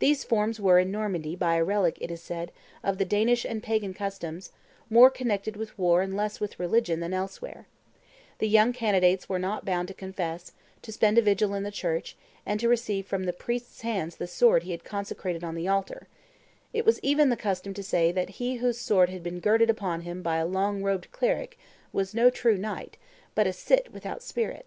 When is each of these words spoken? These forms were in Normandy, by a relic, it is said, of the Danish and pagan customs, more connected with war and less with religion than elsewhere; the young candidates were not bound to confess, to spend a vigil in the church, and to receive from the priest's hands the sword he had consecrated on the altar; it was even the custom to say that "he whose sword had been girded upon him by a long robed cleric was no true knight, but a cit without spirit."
These 0.00 0.24
forms 0.24 0.58
were 0.58 0.80
in 0.80 0.90
Normandy, 0.90 1.36
by 1.36 1.54
a 1.54 1.62
relic, 1.62 1.96
it 2.00 2.10
is 2.10 2.20
said, 2.20 2.50
of 2.82 2.98
the 2.98 3.04
Danish 3.04 3.44
and 3.44 3.62
pagan 3.62 3.94
customs, 3.94 4.50
more 4.90 5.10
connected 5.10 5.54
with 5.56 5.78
war 5.78 6.02
and 6.02 6.16
less 6.16 6.40
with 6.40 6.58
religion 6.58 6.98
than 6.98 7.14
elsewhere; 7.14 7.68
the 8.38 8.48
young 8.48 8.72
candidates 8.72 9.28
were 9.28 9.38
not 9.38 9.64
bound 9.64 9.86
to 9.86 9.94
confess, 9.94 10.50
to 10.82 10.90
spend 10.90 11.18
a 11.18 11.22
vigil 11.22 11.54
in 11.54 11.62
the 11.62 11.70
church, 11.70 12.16
and 12.44 12.58
to 12.58 12.68
receive 12.68 13.06
from 13.06 13.26
the 13.26 13.32
priest's 13.32 13.82
hands 13.82 14.16
the 14.16 14.26
sword 14.26 14.64
he 14.64 14.72
had 14.72 14.82
consecrated 14.82 15.44
on 15.44 15.54
the 15.54 15.68
altar; 15.68 16.08
it 16.72 16.84
was 16.84 16.98
even 17.04 17.28
the 17.28 17.36
custom 17.36 17.72
to 17.74 17.82
say 17.84 18.10
that 18.10 18.30
"he 18.40 18.56
whose 18.56 18.76
sword 18.78 19.08
had 19.08 19.22
been 19.22 19.38
girded 19.38 19.70
upon 19.70 20.00
him 20.00 20.20
by 20.20 20.38
a 20.38 20.44
long 20.46 20.82
robed 20.82 21.12
cleric 21.12 21.56
was 21.92 22.12
no 22.12 22.28
true 22.28 22.56
knight, 22.58 22.96
but 23.36 23.46
a 23.46 23.52
cit 23.52 23.92
without 23.92 24.20
spirit." 24.20 24.66